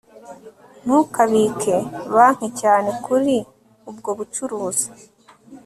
[0.83, 1.75] Ntukabike
[2.15, 3.35] banki cyane kuri
[3.89, 4.87] ubwo bucuruzi